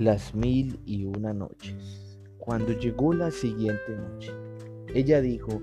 Las 0.00 0.34
mil 0.34 0.80
y 0.86 1.04
una 1.04 1.34
noches. 1.34 2.18
Cuando 2.38 2.72
llegó 2.72 3.12
la 3.12 3.30
siguiente 3.30 3.94
noche, 3.94 4.32
ella 4.94 5.20
dijo, 5.20 5.60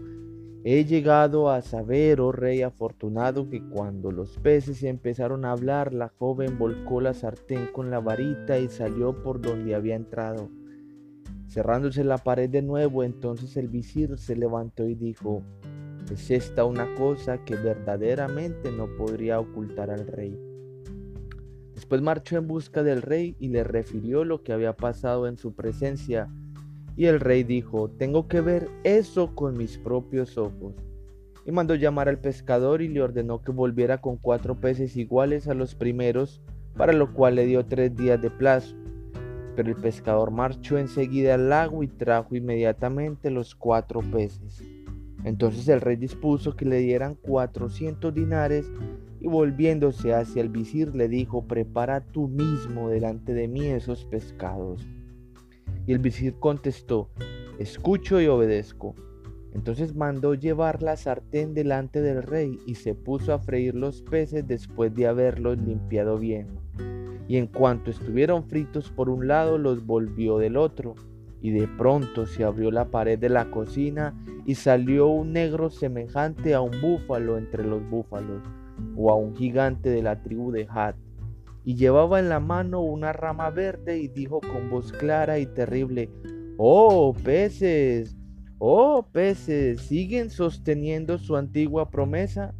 He 0.63 0.85
llegado 0.85 1.49
a 1.49 1.63
saber, 1.63 2.21
oh 2.21 2.31
rey 2.31 2.61
afortunado, 2.61 3.49
que 3.49 3.67
cuando 3.67 4.11
los 4.11 4.37
peces 4.37 4.83
empezaron 4.83 5.43
a 5.43 5.53
hablar, 5.53 5.91
la 5.91 6.09
joven 6.09 6.59
volcó 6.59 7.01
la 7.01 7.15
sartén 7.15 7.65
con 7.73 7.89
la 7.89 7.99
varita 7.99 8.59
y 8.59 8.69
salió 8.69 9.23
por 9.23 9.41
donde 9.41 9.73
había 9.73 9.95
entrado. 9.95 10.51
Cerrándose 11.47 12.03
la 12.03 12.19
pared 12.19 12.47
de 12.47 12.61
nuevo, 12.61 13.03
entonces 13.03 13.57
el 13.57 13.69
visir 13.69 14.19
se 14.19 14.35
levantó 14.35 14.87
y 14.87 14.93
dijo, 14.93 15.41
es 16.11 16.29
esta 16.29 16.63
una 16.63 16.93
cosa 16.93 17.43
que 17.43 17.55
verdaderamente 17.55 18.71
no 18.71 18.85
podría 18.97 19.39
ocultar 19.39 19.89
al 19.89 20.05
rey. 20.05 20.46
Después 21.77 22.01
marchó 22.01 22.37
en 22.37 22.47
busca 22.47 22.81
del 22.81 23.03
rey 23.03 23.35
y 23.39 23.49
le 23.49 23.63
refirió 23.63 24.25
lo 24.25 24.41
que 24.41 24.51
había 24.51 24.75
pasado 24.75 25.27
en 25.27 25.37
su 25.37 25.53
presencia. 25.53 26.27
Y 26.95 27.05
el 27.05 27.19
rey 27.19 27.43
dijo, 27.43 27.91
tengo 27.99 28.27
que 28.27 28.41
ver 28.41 28.67
eso 28.83 29.35
con 29.35 29.55
mis 29.55 29.77
propios 29.77 30.39
ojos. 30.39 30.73
Y 31.45 31.51
mandó 31.51 31.75
llamar 31.75 32.09
al 32.09 32.17
pescador 32.17 32.81
y 32.81 32.87
le 32.87 33.03
ordenó 33.03 33.43
que 33.43 33.51
volviera 33.51 34.01
con 34.01 34.17
cuatro 34.17 34.55
peces 34.55 34.97
iguales 34.97 35.47
a 35.47 35.53
los 35.53 35.75
primeros, 35.75 36.41
para 36.75 36.93
lo 36.93 37.13
cual 37.13 37.35
le 37.35 37.45
dio 37.45 37.63
tres 37.63 37.95
días 37.95 38.19
de 38.23 38.31
plazo. 38.31 38.75
Pero 39.55 39.69
el 39.69 39.75
pescador 39.75 40.31
marchó 40.31 40.79
enseguida 40.79 41.35
al 41.35 41.49
lago 41.49 41.83
y 41.83 41.87
trajo 41.87 42.35
inmediatamente 42.35 43.29
los 43.29 43.53
cuatro 43.53 43.99
peces. 43.99 44.63
Entonces 45.23 45.67
el 45.67 45.81
rey 45.81 45.95
dispuso 45.95 46.55
que 46.55 46.65
le 46.65 46.79
dieran 46.79 47.13
cuatrocientos 47.13 48.15
dinares 48.15 48.65
volviéndose 49.27 50.13
hacia 50.13 50.41
el 50.41 50.49
visir 50.49 50.95
le 50.95 51.07
dijo, 51.07 51.47
prepara 51.47 52.01
tú 52.01 52.27
mismo 52.27 52.89
delante 52.89 53.33
de 53.33 53.47
mí 53.47 53.65
esos 53.67 54.05
pescados. 54.05 54.87
Y 55.85 55.93
el 55.93 55.99
visir 55.99 56.35
contestó, 56.39 57.09
escucho 57.59 58.19
y 58.21 58.27
obedezco. 58.27 58.95
Entonces 59.53 59.95
mandó 59.95 60.33
llevar 60.33 60.83
la 60.83 60.97
sartén 60.97 61.53
delante 61.53 62.01
del 62.01 62.23
rey 62.23 62.59
y 62.65 62.75
se 62.75 62.93
puso 62.93 63.33
a 63.33 63.39
freír 63.39 63.75
los 63.75 64.01
peces 64.01 64.47
después 64.47 64.93
de 64.93 65.07
haberlos 65.07 65.57
limpiado 65.57 66.17
bien. 66.17 66.47
Y 67.27 67.37
en 67.37 67.47
cuanto 67.47 67.89
estuvieron 67.89 68.43
fritos 68.47 68.91
por 68.91 69.09
un 69.09 69.27
lado, 69.27 69.57
los 69.57 69.85
volvió 69.85 70.37
del 70.37 70.57
otro. 70.57 70.95
Y 71.41 71.51
de 71.51 71.67
pronto 71.67 72.25
se 72.25 72.43
abrió 72.43 72.71
la 72.71 72.89
pared 72.89 73.17
de 73.17 73.29
la 73.29 73.49
cocina 73.51 74.13
y 74.45 74.55
salió 74.55 75.07
un 75.07 75.33
negro 75.33 75.69
semejante 75.69 76.53
a 76.53 76.61
un 76.61 76.81
búfalo 76.81 77.37
entre 77.37 77.63
los 77.63 77.87
búfalos 77.89 78.41
o 78.95 79.11
a 79.11 79.15
un 79.15 79.35
gigante 79.35 79.89
de 79.89 80.01
la 80.01 80.21
tribu 80.21 80.51
de 80.51 80.67
Had, 80.69 80.95
y 81.63 81.75
llevaba 81.75 82.19
en 82.19 82.29
la 82.29 82.39
mano 82.39 82.81
una 82.81 83.11
rama 83.11 83.49
verde 83.49 83.97
y 83.97 84.07
dijo 84.07 84.39
con 84.39 84.69
voz 84.69 84.93
clara 84.93 85.37
y 85.39 85.45
terrible, 85.45 86.09
Oh 86.57 87.13
peces, 87.13 88.15
oh 88.57 89.05
peces, 89.11 89.81
¿siguen 89.81 90.29
sosteniendo 90.29 91.17
su 91.17 91.35
antigua 91.35 91.89
promesa? 91.89 92.55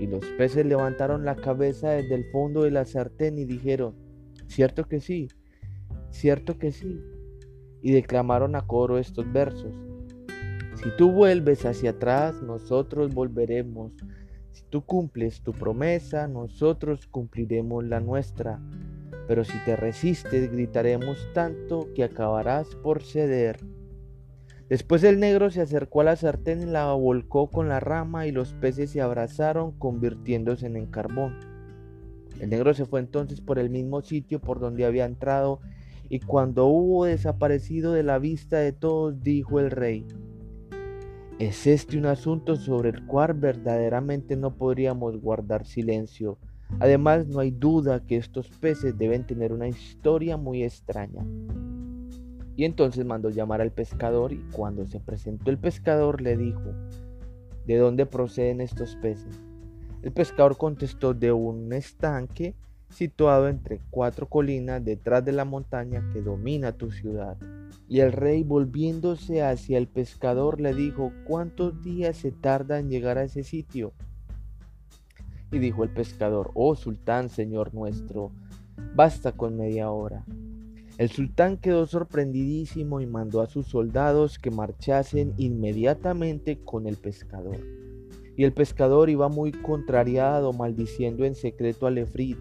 Y 0.00 0.06
los 0.06 0.24
peces 0.38 0.64
levantaron 0.64 1.26
la 1.26 1.36
cabeza 1.36 1.90
desde 1.90 2.14
el 2.14 2.24
fondo 2.32 2.62
de 2.62 2.70
la 2.70 2.86
sartén 2.86 3.38
y 3.38 3.44
dijeron, 3.44 3.94
Cierto 4.46 4.84
que 4.84 5.00
sí, 5.00 5.28
cierto 6.10 6.58
que 6.58 6.72
sí. 6.72 6.98
Y 7.82 7.92
declamaron 7.92 8.56
a 8.56 8.66
coro 8.66 8.98
estos 8.98 9.30
versos. 9.32 9.74
Si 10.82 10.88
tú 10.96 11.12
vuelves 11.12 11.66
hacia 11.66 11.90
atrás, 11.90 12.42
nosotros 12.42 13.14
volveremos. 13.14 13.92
Si 14.52 14.62
tú 14.64 14.82
cumples 14.82 15.42
tu 15.42 15.52
promesa, 15.52 16.28
nosotros 16.28 17.06
cumpliremos 17.06 17.84
la 17.84 18.00
nuestra. 18.00 18.60
Pero 19.28 19.44
si 19.44 19.56
te 19.64 19.76
resistes, 19.76 20.50
gritaremos 20.50 21.28
tanto 21.32 21.88
que 21.94 22.04
acabarás 22.04 22.74
por 22.82 23.02
ceder. 23.02 23.60
Después 24.68 25.02
el 25.02 25.18
negro 25.18 25.50
se 25.50 25.60
acercó 25.60 26.00
a 26.00 26.04
la 26.04 26.16
sartén 26.16 26.62
y 26.62 26.66
la 26.66 26.92
volcó 26.92 27.48
con 27.48 27.68
la 27.68 27.80
rama 27.80 28.26
y 28.26 28.32
los 28.32 28.52
peces 28.54 28.90
se 28.90 29.00
abrazaron 29.00 29.72
convirtiéndose 29.72 30.66
en 30.66 30.86
carbón. 30.86 31.38
El 32.40 32.50
negro 32.50 32.72
se 32.72 32.86
fue 32.86 33.00
entonces 33.00 33.40
por 33.40 33.58
el 33.58 33.68
mismo 33.68 34.00
sitio 34.00 34.40
por 34.40 34.60
donde 34.60 34.84
había 34.84 35.04
entrado 35.04 35.60
y 36.08 36.20
cuando 36.20 36.66
hubo 36.66 37.04
desaparecido 37.04 37.92
de 37.92 38.02
la 38.02 38.18
vista 38.18 38.58
de 38.58 38.72
todos 38.72 39.22
dijo 39.22 39.60
el 39.60 39.70
rey, 39.70 40.06
es 41.40 41.66
este 41.66 41.96
un 41.96 42.04
asunto 42.04 42.54
sobre 42.54 42.90
el 42.90 43.06
cual 43.06 43.32
verdaderamente 43.32 44.36
no 44.36 44.54
podríamos 44.56 45.18
guardar 45.22 45.64
silencio. 45.64 46.36
Además, 46.80 47.28
no 47.28 47.40
hay 47.40 47.50
duda 47.50 48.04
que 48.06 48.18
estos 48.18 48.50
peces 48.50 48.98
deben 48.98 49.26
tener 49.26 49.50
una 49.50 49.66
historia 49.66 50.36
muy 50.36 50.62
extraña. 50.62 51.24
Y 52.56 52.66
entonces 52.66 53.06
mandó 53.06 53.30
llamar 53.30 53.62
al 53.62 53.72
pescador 53.72 54.34
y 54.34 54.44
cuando 54.52 54.86
se 54.86 55.00
presentó 55.00 55.50
el 55.50 55.56
pescador 55.56 56.20
le 56.20 56.36
dijo, 56.36 56.74
¿de 57.66 57.78
dónde 57.78 58.04
proceden 58.04 58.60
estos 58.60 58.96
peces? 58.96 59.40
El 60.02 60.12
pescador 60.12 60.58
contestó 60.58 61.14
de 61.14 61.32
un 61.32 61.72
estanque 61.72 62.54
situado 62.90 63.48
entre 63.48 63.80
cuatro 63.90 64.28
colinas 64.28 64.84
detrás 64.84 65.24
de 65.24 65.32
la 65.32 65.44
montaña 65.44 66.08
que 66.12 66.20
domina 66.20 66.72
tu 66.72 66.90
ciudad. 66.90 67.36
Y 67.88 68.00
el 68.00 68.12
rey 68.12 68.42
volviéndose 68.42 69.42
hacia 69.42 69.78
el 69.78 69.86
pescador 69.86 70.60
le 70.60 70.74
dijo, 70.74 71.12
¿cuántos 71.26 71.82
días 71.82 72.16
se 72.16 72.30
tarda 72.30 72.78
en 72.78 72.90
llegar 72.90 73.18
a 73.18 73.24
ese 73.24 73.42
sitio? 73.42 73.92
Y 75.50 75.58
dijo 75.58 75.82
el 75.82 75.90
pescador, 75.90 76.50
oh 76.54 76.76
sultán, 76.76 77.28
señor 77.28 77.74
nuestro, 77.74 78.30
basta 78.94 79.32
con 79.32 79.56
media 79.56 79.90
hora. 79.90 80.24
El 80.98 81.10
sultán 81.10 81.56
quedó 81.56 81.86
sorprendidísimo 81.86 83.00
y 83.00 83.06
mandó 83.06 83.40
a 83.40 83.46
sus 83.46 83.66
soldados 83.66 84.38
que 84.38 84.50
marchasen 84.50 85.32
inmediatamente 85.38 86.62
con 86.62 86.86
el 86.86 86.96
pescador. 86.96 87.58
Y 88.36 88.44
el 88.44 88.52
pescador 88.52 89.10
iba 89.10 89.28
muy 89.28 89.50
contrariado, 89.50 90.52
maldiciendo 90.52 91.24
en 91.24 91.34
secreto 91.34 91.86
al 91.86 91.98
Efrit 91.98 92.38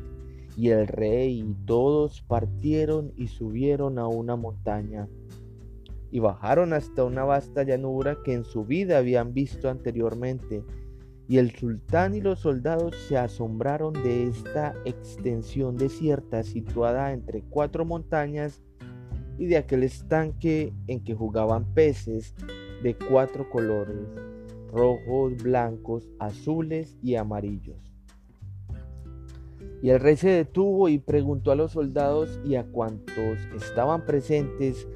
y 0.60 0.72
el 0.72 0.88
rey 0.88 1.40
y 1.40 1.54
todos 1.66 2.22
partieron 2.22 3.14
y 3.16 3.28
subieron 3.28 3.98
a 3.98 4.10
una 4.10 4.36
montaña 4.36 5.08
y 6.12 6.20
bajaron 6.20 6.74
hasta 6.74 7.06
una 7.06 7.24
vasta 7.24 7.64
llanura 7.64 8.18
que 8.26 8.34
en 8.34 8.44
su 8.44 8.66
vida 8.66 8.98
habían 8.98 9.34
visto 9.34 9.70
anteriormente. 9.70 10.66
Y 11.30 11.38
el 11.38 11.52
sultán 11.52 12.14
y 12.14 12.20
los 12.20 12.40
soldados 12.40 12.94
se 13.08 13.18
asombraron 13.18 13.94
de 13.94 14.24
esta 14.24 14.74
extensión 14.84 15.78
desierta 15.78 16.44
situada 16.44 17.14
entre 17.14 17.42
cuatro 17.42 17.86
montañas 17.86 18.62
y 19.38 19.46
de 19.46 19.56
aquel 19.56 19.84
estanque 19.84 20.74
en 20.88 21.02
que 21.06 21.16
jugaban 21.16 21.74
peces 21.74 22.36
de 22.84 22.98
cuatro 22.98 23.50
colores, 23.50 24.10
rojos, 24.74 25.42
blancos, 25.42 26.10
azules 26.20 26.98
y 27.02 27.16
amarillos. 27.16 27.89
Y 29.82 29.92
el 29.92 30.00
rey 30.00 30.18
se 30.18 30.30
detuvo 30.30 30.90
y 30.90 31.00
preguntó 31.00 31.52
a 31.52 31.56
los 31.56 31.72
soldados 31.72 32.42
y 32.44 32.56
a 32.56 32.66
cuantos 32.66 33.40
estaban 33.56 34.06
presentes, 34.06 34.88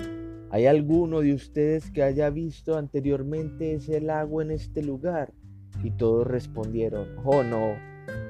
¿hay 0.50 0.66
alguno 0.66 1.22
de 1.22 1.34
ustedes 1.34 1.90
que 1.92 2.04
haya 2.04 2.30
visto 2.30 2.78
anteriormente 2.78 3.76
ese 3.76 4.02
lago 4.02 4.42
en 4.42 4.52
este 4.52 4.84
lugar? 4.84 5.34
Y 5.84 5.92
todos 5.92 6.28
respondieron, 6.28 7.08
oh 7.24 7.44
no. 7.44 7.76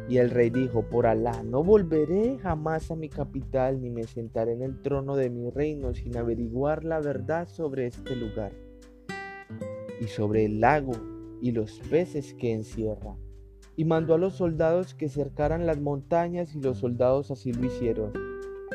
Y 0.08 0.18
el 0.18 0.30
rey 0.30 0.52
dijo, 0.52 0.84
por 0.84 1.08
Alá, 1.08 1.42
no 1.44 1.63
volveré 1.63 2.38
jamás 2.38 2.92
a 2.92 2.96
mi 2.96 3.09
capital 3.09 3.81
ni 3.81 3.90
me 3.90 4.03
sentaré 4.03 4.53
en 4.53 4.62
el 4.62 4.81
trono 4.81 5.16
de 5.16 5.31
mi 5.31 5.50
reino 5.50 5.96
sin 5.96 6.18
averiguar 6.18 6.84
la 6.84 7.00
verdad 7.00 7.47
sobre 7.47 7.88
este 7.88 8.16
lugar 8.16 8.52
y 10.00 10.06
sobre 10.06 10.46
el 10.46 10.59
lago 10.59 10.94
y 11.42 11.52
los 11.52 11.80
peces 11.90 12.34
que 12.36 12.53
encierra 12.53 13.16
y 13.75 13.86
mandó 13.86 14.14
a 14.14 14.18
los 14.18 14.34
soldados 14.34 14.94
que 14.94 15.10
cercaran 15.10 15.66
las 15.66 15.80
montañas 15.80 16.56
y 16.56 16.62
los 16.62 16.78
soldados 16.78 17.31
así 17.31 17.54
lo 17.54 17.66
hicieron. 17.66 18.14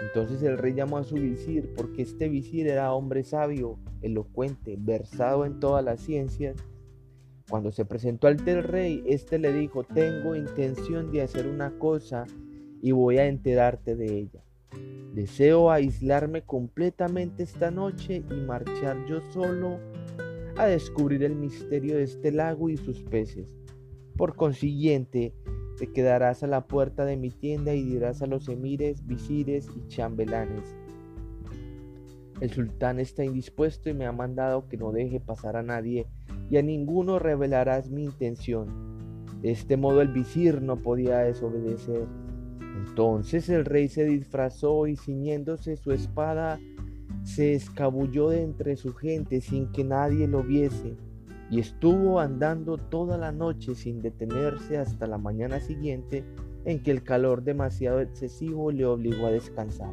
Entonces 0.00 0.42
el 0.42 0.58
rey 0.58 0.74
llamó 0.74 0.98
a 0.98 1.04
su 1.04 1.16
visir, 1.16 1.72
porque 1.76 2.02
este 2.02 2.28
visir 2.28 2.66
era 2.68 2.92
hombre 2.92 3.24
sabio, 3.24 3.78
elocuente, 4.02 4.76
versado 4.78 5.44
en 5.44 5.60
todas 5.60 5.84
las 5.84 6.00
ciencias. 6.00 6.56
Cuando 7.48 7.72
se 7.72 7.84
presentó 7.84 8.28
ante 8.28 8.52
el 8.52 8.62
rey, 8.62 9.02
éste 9.06 9.38
le 9.38 9.52
dijo, 9.52 9.84
tengo 9.84 10.34
intención 10.34 11.10
de 11.10 11.22
hacer 11.22 11.46
una 11.46 11.78
cosa 11.78 12.26
y 12.82 12.92
voy 12.92 13.18
a 13.18 13.26
enterarte 13.26 13.96
de 13.96 14.18
ella. 14.18 14.42
Deseo 15.14 15.70
aislarme 15.70 16.42
completamente 16.42 17.42
esta 17.42 17.70
noche 17.70 18.22
y 18.30 18.34
marchar 18.34 18.96
yo 19.08 19.20
solo 19.32 19.78
a 20.56 20.66
descubrir 20.66 21.24
el 21.24 21.34
misterio 21.34 21.96
de 21.96 22.02
este 22.02 22.30
lago 22.30 22.68
y 22.68 22.76
sus 22.76 23.02
peces. 23.02 23.56
Por 24.18 24.34
consiguiente, 24.34 25.32
te 25.78 25.92
quedarás 25.92 26.42
a 26.42 26.48
la 26.48 26.66
puerta 26.66 27.04
de 27.04 27.16
mi 27.16 27.30
tienda 27.30 27.72
y 27.72 27.84
dirás 27.84 28.20
a 28.20 28.26
los 28.26 28.48
emires, 28.48 29.06
visires 29.06 29.68
y 29.76 29.86
chambelanes. 29.86 30.74
El 32.40 32.50
sultán 32.50 32.98
está 32.98 33.24
indispuesto 33.24 33.88
y 33.88 33.94
me 33.94 34.06
ha 34.06 34.12
mandado 34.12 34.68
que 34.68 34.76
no 34.76 34.90
deje 34.90 35.20
pasar 35.20 35.56
a 35.56 35.62
nadie 35.62 36.08
y 36.50 36.56
a 36.56 36.62
ninguno 36.62 37.20
revelarás 37.20 37.90
mi 37.90 38.02
intención. 38.02 38.66
De 39.40 39.52
este 39.52 39.76
modo 39.76 40.02
el 40.02 40.08
visir 40.08 40.62
no 40.62 40.82
podía 40.82 41.18
desobedecer. 41.18 42.08
Entonces 42.88 43.48
el 43.48 43.64
rey 43.64 43.86
se 43.86 44.04
disfrazó 44.04 44.88
y 44.88 44.96
ciñéndose 44.96 45.76
su 45.76 45.92
espada, 45.92 46.58
se 47.22 47.54
escabulló 47.54 48.30
de 48.30 48.42
entre 48.42 48.74
su 48.74 48.94
gente 48.94 49.40
sin 49.40 49.70
que 49.70 49.84
nadie 49.84 50.26
lo 50.26 50.42
viese, 50.42 50.96
y 51.50 51.60
estuvo 51.60 52.20
andando 52.20 52.76
toda 52.76 53.16
la 53.16 53.32
noche 53.32 53.74
sin 53.74 54.02
detenerse 54.02 54.76
hasta 54.76 55.06
la 55.06 55.18
mañana 55.18 55.60
siguiente, 55.60 56.24
en 56.64 56.82
que 56.82 56.90
el 56.90 57.02
calor 57.02 57.42
demasiado 57.42 58.00
excesivo 58.00 58.70
le 58.70 58.84
obligó 58.84 59.26
a 59.26 59.30
descansar. 59.30 59.92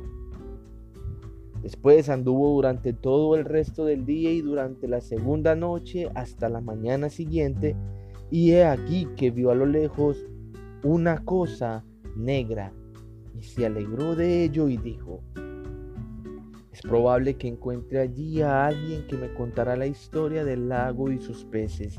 Después 1.62 2.10
anduvo 2.10 2.54
durante 2.54 2.94
todo 2.94 3.36
el 3.36 3.46
resto 3.46 3.86
del 3.86 4.06
día 4.06 4.32
y 4.32 4.42
durante 4.42 4.88
la 4.88 5.02
segunda 5.02 5.56
noche 5.56 6.10
hasta 6.14 6.50
la 6.50 6.62
mañana 6.62 7.10
siguiente, 7.10 7.76
y 8.30 8.52
he 8.52 8.66
aquí 8.66 9.08
que 9.16 9.32
vio 9.32 9.52
a 9.52 9.56
lo 9.56 9.66
lejos 9.66 10.18
una 10.84 11.24
cosa 11.24 11.86
negra, 12.16 12.74
y 13.34 13.44
se 13.44 13.66
alegró 13.66 14.16
de 14.16 14.44
ello 14.44 14.68
y 14.68 14.78
dijo, 14.78 15.22
es 16.76 16.82
probable 16.82 17.38
que 17.38 17.48
encuentre 17.48 18.00
allí 18.00 18.42
a 18.42 18.66
alguien 18.66 19.08
que 19.08 19.16
me 19.16 19.34
contará 19.34 19.78
la 19.78 19.88
historia 19.88 20.44
del 20.44 20.68
lago 20.68 21.10
y 21.10 21.22
sus 21.22 21.46
peces. 21.46 21.98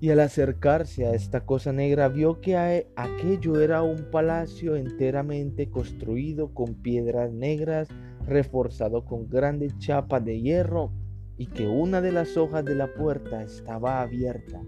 Y 0.00 0.10
al 0.10 0.18
acercarse 0.18 1.06
a 1.06 1.14
esta 1.14 1.46
cosa 1.46 1.72
negra 1.72 2.08
vio 2.08 2.40
que 2.40 2.56
aquello 2.96 3.60
era 3.60 3.82
un 3.82 4.10
palacio 4.10 4.74
enteramente 4.74 5.70
construido 5.70 6.52
con 6.52 6.74
piedras 6.74 7.32
negras, 7.32 7.88
reforzado 8.26 9.04
con 9.04 9.28
grandes 9.28 9.78
chapas 9.78 10.24
de 10.24 10.40
hierro, 10.40 10.90
y 11.36 11.46
que 11.46 11.68
una 11.68 12.00
de 12.00 12.10
las 12.10 12.36
hojas 12.36 12.64
de 12.64 12.74
la 12.74 12.92
puerta 12.92 13.44
estaba 13.44 14.00
abierta 14.00 14.60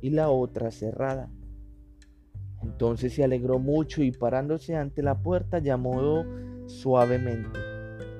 y 0.00 0.10
la 0.10 0.30
otra 0.30 0.70
cerrada. 0.70 1.28
Entonces 2.62 3.14
se 3.14 3.24
alegró 3.24 3.58
mucho 3.58 4.00
y 4.04 4.12
parándose 4.12 4.76
ante 4.76 5.02
la 5.02 5.20
puerta 5.20 5.58
llamó 5.58 6.24
suavemente. 6.66 7.71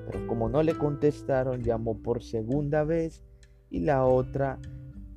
Pero 0.05 0.27
como 0.27 0.49
no 0.49 0.63
le 0.63 0.77
contestaron, 0.77 1.61
llamó 1.61 2.01
por 2.01 2.23
segunda 2.23 2.83
vez 2.83 3.23
y 3.69 3.79
la 3.79 4.05
otra 4.05 4.59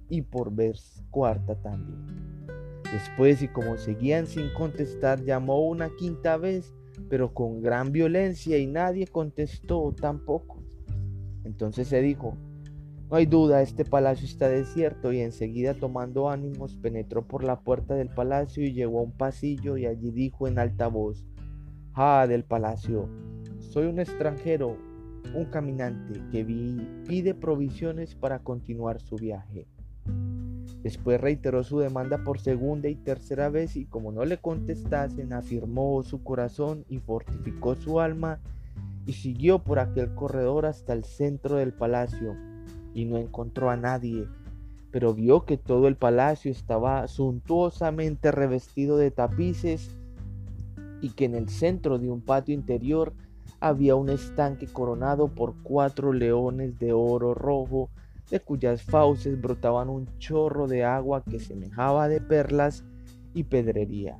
y 0.08 0.22
por 0.22 0.54
vez 0.54 1.02
cuarta 1.10 1.54
también. 1.56 2.46
Después 2.92 3.42
y 3.42 3.48
como 3.48 3.76
seguían 3.76 4.26
sin 4.26 4.52
contestar, 4.54 5.24
llamó 5.24 5.66
una 5.66 5.90
quinta 5.96 6.36
vez, 6.36 6.72
pero 7.08 7.34
con 7.34 7.60
gran 7.60 7.92
violencia 7.92 8.58
y 8.58 8.66
nadie 8.66 9.06
contestó 9.06 9.94
tampoco. 10.00 10.62
Entonces 11.44 11.88
se 11.88 12.00
dijo, 12.00 12.36
no 13.10 13.16
hay 13.16 13.26
duda, 13.26 13.62
este 13.62 13.84
palacio 13.84 14.26
está 14.26 14.48
desierto 14.48 15.12
y 15.12 15.20
enseguida 15.20 15.74
tomando 15.74 16.28
ánimos 16.28 16.76
penetró 16.76 17.26
por 17.26 17.44
la 17.44 17.60
puerta 17.60 17.94
del 17.94 18.08
palacio 18.08 18.64
y 18.64 18.72
llegó 18.72 19.00
a 19.00 19.04
un 19.04 19.12
pasillo 19.12 19.76
y 19.76 19.86
allí 19.86 20.10
dijo 20.10 20.48
en 20.48 20.58
alta 20.58 20.88
voz, 20.88 21.24
Ah, 21.94 22.26
del 22.28 22.44
palacio, 22.44 23.08
soy 23.76 23.88
un 23.88 23.98
extranjero, 23.98 24.78
un 25.34 25.44
caminante 25.50 26.18
que 26.32 26.42
pide 27.06 27.34
provisiones 27.34 28.14
para 28.14 28.38
continuar 28.38 29.02
su 29.02 29.16
viaje. 29.16 29.66
Después 30.82 31.20
reiteró 31.20 31.62
su 31.62 31.80
demanda 31.80 32.24
por 32.24 32.40
segunda 32.40 32.88
y 32.88 32.94
tercera 32.94 33.50
vez 33.50 33.76
y 33.76 33.84
como 33.84 34.12
no 34.12 34.24
le 34.24 34.38
contestasen, 34.38 35.34
afirmó 35.34 36.02
su 36.04 36.22
corazón 36.22 36.86
y 36.88 37.00
fortificó 37.00 37.74
su 37.74 38.00
alma 38.00 38.40
y 39.04 39.12
siguió 39.12 39.58
por 39.58 39.78
aquel 39.78 40.14
corredor 40.14 40.64
hasta 40.64 40.94
el 40.94 41.04
centro 41.04 41.56
del 41.56 41.74
palacio 41.74 42.34
y 42.94 43.04
no 43.04 43.18
encontró 43.18 43.68
a 43.68 43.76
nadie, 43.76 44.26
pero 44.90 45.12
vio 45.12 45.44
que 45.44 45.58
todo 45.58 45.86
el 45.86 45.96
palacio 45.96 46.50
estaba 46.50 47.06
suntuosamente 47.08 48.32
revestido 48.32 48.96
de 48.96 49.10
tapices 49.10 49.98
y 51.02 51.10
que 51.10 51.26
en 51.26 51.34
el 51.34 51.50
centro 51.50 51.98
de 51.98 52.10
un 52.10 52.22
patio 52.22 52.54
interior 52.54 53.12
había 53.68 53.94
un 53.96 54.08
estanque 54.08 54.66
coronado 54.66 55.28
por 55.28 55.54
cuatro 55.62 56.12
leones 56.12 56.78
de 56.78 56.92
oro 56.92 57.34
rojo, 57.34 57.90
de 58.30 58.40
cuyas 58.40 58.82
fauces 58.82 59.40
brotaban 59.40 59.88
un 59.88 60.08
chorro 60.18 60.66
de 60.66 60.84
agua 60.84 61.22
que 61.24 61.38
semejaba 61.38 62.08
de 62.08 62.20
perlas 62.20 62.84
y 63.34 63.44
pedrería. 63.44 64.18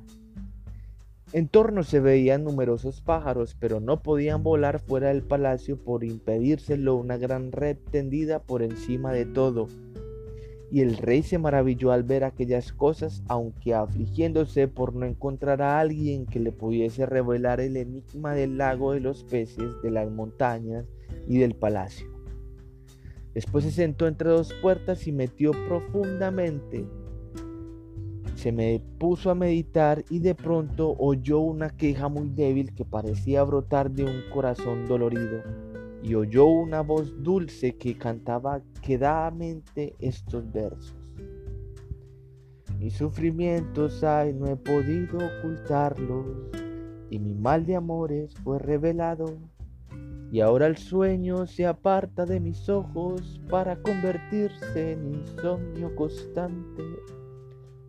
En 1.33 1.49
torno 1.49 1.83
se 1.83 1.99
veían 1.99 2.45
numerosos 2.45 3.01
pájaros, 3.01 3.55
pero 3.59 3.81
no 3.81 4.01
podían 4.01 4.43
volar 4.43 4.79
fuera 4.79 5.09
del 5.09 5.23
palacio 5.23 5.75
por 5.75 6.05
impedírselo 6.05 6.95
una 6.95 7.17
gran 7.17 7.51
red 7.51 7.77
tendida 7.91 8.39
por 8.39 8.63
encima 8.63 9.11
de 9.11 9.25
todo. 9.25 9.67
Y 10.69 10.81
el 10.81 10.97
rey 10.97 11.23
se 11.23 11.37
maravilló 11.37 11.91
al 11.91 12.03
ver 12.03 12.23
aquellas 12.23 12.73
cosas, 12.73 13.23
aunque 13.27 13.73
afligiéndose 13.73 14.67
por 14.67 14.93
no 14.93 15.05
encontrar 15.05 15.61
a 15.61 15.79
alguien 15.79 16.25
que 16.25 16.39
le 16.39 16.51
pudiese 16.51 17.05
revelar 17.05 17.61
el 17.61 17.77
enigma 17.77 18.33
del 18.33 18.57
lago 18.57 18.91
de 18.91 18.99
los 18.99 19.23
peces, 19.23 19.81
de 19.81 19.91
las 19.91 20.11
montañas 20.11 20.85
y 21.27 21.37
del 21.37 21.55
palacio. 21.55 22.07
Después 23.33 23.63
se 23.63 23.71
sentó 23.71 24.07
entre 24.07 24.29
dos 24.29 24.53
puertas 24.61 25.07
y 25.07 25.11
metió 25.11 25.51
profundamente 25.67 26.85
se 28.37 28.51
me 28.51 28.79
puso 28.99 29.31
a 29.31 29.35
meditar 29.35 30.05
y 30.11 30.19
de 30.19 30.35
pronto 30.35 30.95
oyó 30.99 31.39
una 31.39 31.71
queja 31.71 32.07
muy 32.07 32.29
débil 32.29 32.73
que 32.75 32.85
parecía 32.85 33.43
brotar 33.43 33.89
de 33.89 34.03
un 34.03 34.21
corazón 34.31 34.85
dolorido 34.87 35.41
y 36.03 36.15
oyó 36.15 36.45
una 36.45 36.81
voz 36.81 37.13
dulce 37.23 37.75
que 37.75 37.97
cantaba 37.97 38.61
quedadamente 38.81 39.95
estos 39.99 40.51
versos. 40.51 40.95
Mis 42.79 42.93
sufrimientos 42.93 44.03
hay, 44.03 44.33
no 44.33 44.47
he 44.47 44.55
podido 44.55 45.17
ocultarlos, 45.17 46.25
y 47.09 47.17
mi 47.19 47.33
mal 47.33 47.65
de 47.65 47.75
amores 47.75 48.35
fue 48.43 48.59
revelado, 48.59 49.37
y 50.31 50.41
ahora 50.41 50.67
el 50.67 50.77
sueño 50.77 51.47
se 51.47 51.65
aparta 51.65 52.25
de 52.25 52.39
mis 52.39 52.69
ojos 52.69 53.41
para 53.49 53.81
convertirse 53.81 54.91
en 54.91 55.15
insomnio 55.15 55.95
constante. 55.95 56.83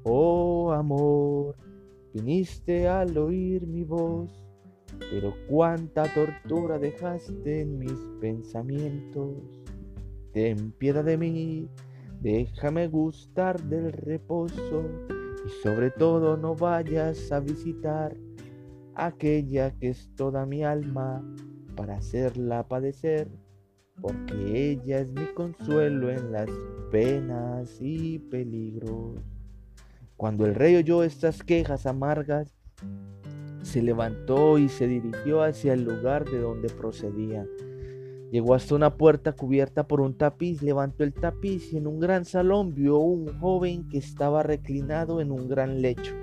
Oh 0.05 0.73
amor, 0.73 1.57
viniste 2.15 2.89
al 2.89 3.19
oír 3.19 3.67
mi 3.67 3.85
voz, 3.85 4.48
pero 5.11 5.35
cuánta 5.49 6.05
tortura 6.15 6.79
dejaste 6.79 7.63
en 7.63 7.79
mis 7.79 7.99
pensamientos. 8.21 9.37
Ten 10.33 10.73
piedad 10.73 11.05
de 11.05 11.17
mí, 11.17 11.69
déjame 12.21 12.89
gustar 12.89 13.61
del 13.63 13.93
reposo 13.93 14.85
y 15.47 15.49
sobre 15.63 15.91
todo 15.91 16.37
no 16.37 16.55
vayas 16.55 17.31
a 17.33 17.41
visitar 17.41 18.17
aquella 18.95 19.71
que 19.79 19.91
es 19.91 20.11
toda 20.17 20.45
mi 20.45 20.65
alma 20.65 21.23
para 21.77 21.97
hacerla 21.97 22.67
padecer, 22.67 23.29
porque 24.01 24.73
ella 24.73 25.01
es 25.01 25.09
mi 25.09 25.27
consuelo 25.35 26.11
en 26.11 26.33
las 26.33 26.51
penas 26.91 27.79
y 27.81 28.19
peligros. 28.19 29.21
Cuando 30.17 30.47
el 30.47 30.57
rey 30.57 30.75
oyó 30.75 31.05
estas 31.05 31.45
quejas 31.45 31.87
amargas, 31.87 32.59
se 33.69 33.83
levantó 33.83 34.59
y 34.59 34.69
se 34.71 34.87
dirigió 34.87 35.43
hacia 35.43 35.75
el 35.75 35.85
lugar 35.85 36.25
de 36.25 36.41
donde 36.41 36.71
procedía. 36.71 37.47
Llegó 38.31 38.55
hasta 38.55 38.75
una 38.75 38.97
puerta 38.97 39.33
cubierta 39.33 39.87
por 39.87 40.01
un 40.01 40.15
tapiz, 40.15 40.63
levantó 40.63 41.05
el 41.05 41.13
tapiz 41.13 41.73
y 41.73 41.77
en 41.77 41.87
un 41.87 42.01
gran 42.01 42.25
salón 42.25 42.75
vio 42.75 42.97
un 42.99 43.39
joven 43.39 43.87
que 43.89 43.99
estaba 43.99 44.43
reclinado 44.43 45.21
en 45.21 45.31
un 45.31 45.49
gran 45.49 45.83
lecho. 45.83 46.15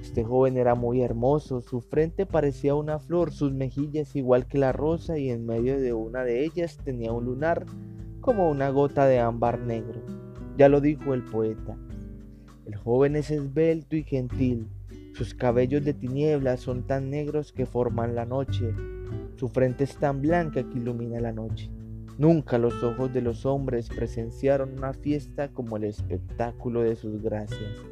Este 0.00 0.22
joven 0.24 0.56
era 0.56 0.76
muy 0.76 1.02
hermoso, 1.02 1.60
su 1.60 1.80
frente 1.80 2.24
parecía 2.24 2.74
una 2.76 3.00
flor, 3.00 3.32
sus 3.32 3.52
mejillas 3.52 4.14
igual 4.14 4.46
que 4.46 4.58
la 4.58 4.72
rosa 4.72 5.18
y 5.18 5.30
en 5.30 5.44
medio 5.44 5.80
de 5.80 5.92
una 5.92 6.22
de 6.22 6.44
ellas 6.44 6.78
tenía 6.84 7.12
un 7.12 7.24
lunar 7.24 7.66
como 8.20 8.48
una 8.48 8.70
gota 8.70 9.06
de 9.06 9.18
ámbar 9.18 9.58
negro. 9.60 10.00
Ya 10.56 10.68
lo 10.68 10.80
dijo 10.80 11.14
el 11.14 11.24
poeta. 11.24 11.76
El 12.64 12.76
joven 12.76 13.16
es 13.16 13.30
esbelto 13.30 13.96
y 13.96 14.04
gentil. 14.04 14.68
Sus 15.18 15.34
cabellos 15.34 15.84
de 15.84 15.94
tinieblas 15.94 16.60
son 16.60 16.84
tan 16.84 17.10
negros 17.10 17.50
que 17.50 17.66
forman 17.66 18.14
la 18.14 18.24
noche. 18.24 18.72
Su 19.34 19.48
frente 19.48 19.82
es 19.82 19.96
tan 19.96 20.22
blanca 20.22 20.62
que 20.62 20.78
ilumina 20.78 21.18
la 21.18 21.32
noche. 21.32 21.72
Nunca 22.18 22.56
los 22.56 22.84
ojos 22.84 23.12
de 23.12 23.20
los 23.20 23.44
hombres 23.44 23.88
presenciaron 23.88 24.78
una 24.78 24.92
fiesta 24.92 25.48
como 25.48 25.76
el 25.76 25.82
espectáculo 25.82 26.82
de 26.82 26.94
sus 26.94 27.20
gracias. 27.20 27.82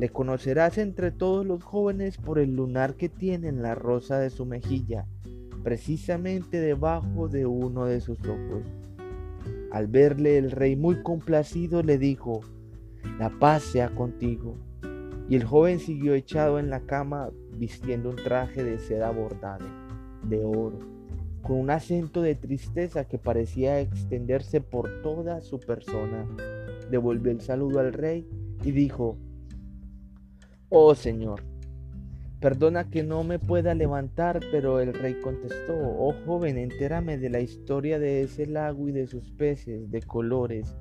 Le 0.00 0.08
conocerás 0.08 0.78
entre 0.78 1.10
todos 1.10 1.44
los 1.44 1.62
jóvenes 1.62 2.16
por 2.16 2.38
el 2.38 2.56
lunar 2.56 2.94
que 2.94 3.10
tiene 3.10 3.48
en 3.48 3.60
la 3.60 3.74
rosa 3.74 4.18
de 4.18 4.30
su 4.30 4.46
mejilla, 4.46 5.04
precisamente 5.62 6.60
debajo 6.60 7.28
de 7.28 7.44
uno 7.44 7.84
de 7.84 8.00
sus 8.00 8.18
ojos. 8.20 8.64
Al 9.70 9.86
verle 9.86 10.38
el 10.38 10.50
rey 10.50 10.76
muy 10.76 11.02
complacido 11.02 11.82
le 11.82 11.98
dijo, 11.98 12.40
la 13.18 13.28
paz 13.28 13.64
sea 13.64 13.94
contigo. 13.94 14.56
Y 15.32 15.36
el 15.36 15.44
joven 15.44 15.80
siguió 15.80 16.12
echado 16.12 16.58
en 16.58 16.68
la 16.68 16.80
cama 16.80 17.30
vistiendo 17.56 18.10
un 18.10 18.16
traje 18.16 18.62
de 18.62 18.78
seda 18.78 19.10
bordado, 19.10 19.64
de 20.28 20.44
oro, 20.44 20.78
con 21.40 21.56
un 21.56 21.70
acento 21.70 22.20
de 22.20 22.34
tristeza 22.34 23.06
que 23.06 23.16
parecía 23.16 23.80
extenderse 23.80 24.60
por 24.60 25.00
toda 25.00 25.40
su 25.40 25.58
persona. 25.58 26.26
Devolvió 26.90 27.32
el 27.32 27.40
saludo 27.40 27.80
al 27.80 27.94
rey 27.94 28.28
y 28.62 28.72
dijo, 28.72 29.16
Oh 30.68 30.94
Señor, 30.94 31.42
Perdona 32.38 32.90
que 32.90 33.02
no 33.02 33.24
me 33.24 33.38
pueda 33.38 33.74
levantar, 33.74 34.38
pero 34.50 34.80
el 34.80 34.92
rey 34.92 35.14
contestó, 35.22 35.74
oh 35.74 36.12
joven, 36.26 36.58
entérame 36.58 37.16
de 37.16 37.30
la 37.30 37.40
historia 37.40 37.98
de 37.98 38.22
ese 38.22 38.46
lago 38.46 38.86
y 38.86 38.92
de 38.92 39.06
sus 39.06 39.30
peces 39.30 39.90
de 39.90 40.02
colores, 40.02 40.76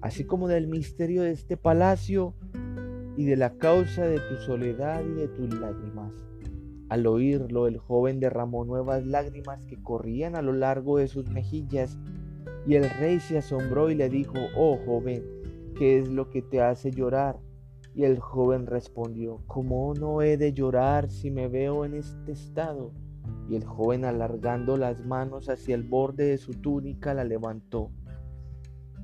así 0.00 0.24
como 0.24 0.48
del 0.48 0.66
misterio 0.66 1.22
de 1.22 1.30
este 1.30 1.56
palacio 1.56 2.34
y 3.16 3.24
de 3.24 3.36
la 3.36 3.56
causa 3.56 4.04
de 4.06 4.18
tu 4.18 4.36
soledad 4.36 5.02
y 5.04 5.12
de 5.12 5.28
tus 5.28 5.52
lágrimas. 5.54 6.12
Al 6.88 7.06
oírlo, 7.06 7.66
el 7.66 7.78
joven 7.78 8.20
derramó 8.20 8.64
nuevas 8.64 9.06
lágrimas 9.06 9.64
que 9.64 9.80
corrían 9.82 10.36
a 10.36 10.42
lo 10.42 10.52
largo 10.52 10.98
de 10.98 11.08
sus 11.08 11.28
mejillas, 11.30 11.98
y 12.66 12.74
el 12.74 12.88
rey 12.90 13.20
se 13.20 13.38
asombró 13.38 13.90
y 13.90 13.94
le 13.94 14.08
dijo, 14.08 14.34
oh 14.56 14.78
joven, 14.84 15.22
¿qué 15.76 15.98
es 15.98 16.08
lo 16.08 16.30
que 16.30 16.42
te 16.42 16.60
hace 16.60 16.90
llorar? 16.90 17.38
Y 17.94 18.04
el 18.04 18.18
joven 18.18 18.66
respondió, 18.66 19.42
¿cómo 19.46 19.94
no 19.94 20.20
he 20.22 20.36
de 20.36 20.52
llorar 20.52 21.10
si 21.10 21.30
me 21.30 21.48
veo 21.48 21.84
en 21.84 21.94
este 21.94 22.32
estado? 22.32 22.92
Y 23.48 23.56
el 23.56 23.64
joven 23.64 24.04
alargando 24.04 24.76
las 24.76 25.04
manos 25.06 25.48
hacia 25.48 25.74
el 25.74 25.84
borde 25.84 26.26
de 26.26 26.38
su 26.38 26.54
túnica 26.54 27.14
la 27.14 27.24
levantó. 27.24 27.90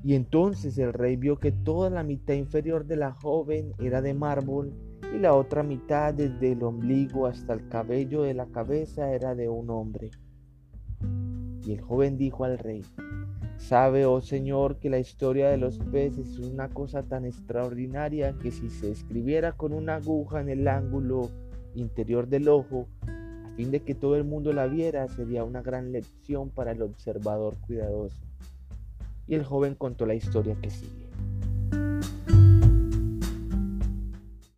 Y 0.03 0.15
entonces 0.15 0.77
el 0.77 0.93
rey 0.93 1.15
vio 1.15 1.37
que 1.37 1.51
toda 1.51 1.89
la 1.89 2.03
mitad 2.03 2.33
inferior 2.33 2.85
de 2.85 2.95
la 2.95 3.11
joven 3.11 3.73
era 3.79 4.01
de 4.01 4.13
mármol 4.13 4.73
y 5.13 5.19
la 5.19 5.33
otra 5.33 5.61
mitad 5.61 6.13
desde 6.13 6.53
el 6.53 6.63
ombligo 6.63 7.27
hasta 7.27 7.53
el 7.53 7.67
cabello 7.67 8.23
de 8.23 8.33
la 8.33 8.47
cabeza 8.47 9.13
era 9.13 9.35
de 9.35 9.49
un 9.49 9.69
hombre. 9.69 10.09
Y 11.63 11.73
el 11.73 11.81
joven 11.81 12.17
dijo 12.17 12.45
al 12.45 12.57
rey, 12.57 12.83
Sabe, 13.57 14.07
oh 14.07 14.21
Señor, 14.21 14.79
que 14.79 14.89
la 14.89 14.97
historia 14.97 15.49
de 15.49 15.57
los 15.57 15.77
peces 15.77 16.27
es 16.27 16.39
una 16.39 16.67
cosa 16.69 17.03
tan 17.03 17.25
extraordinaria 17.25 18.33
que 18.41 18.49
si 18.49 18.69
se 18.69 18.89
escribiera 18.89 19.51
con 19.51 19.71
una 19.71 19.97
aguja 19.97 20.41
en 20.41 20.49
el 20.49 20.67
ángulo 20.67 21.29
interior 21.75 22.27
del 22.27 22.49
ojo, 22.49 22.87
a 23.07 23.55
fin 23.55 23.69
de 23.69 23.81
que 23.81 23.93
todo 23.93 24.15
el 24.15 24.23
mundo 24.23 24.51
la 24.51 24.65
viera, 24.65 25.07
sería 25.09 25.43
una 25.43 25.61
gran 25.61 25.91
lección 25.91 26.49
para 26.49 26.71
el 26.71 26.81
observador 26.81 27.55
cuidadoso. 27.61 28.19
Y 29.27 29.35
el 29.35 29.43
joven 29.43 29.75
contó 29.75 30.05
la 30.05 30.15
historia 30.15 30.55
que 30.61 30.69
sigue. 30.69 31.00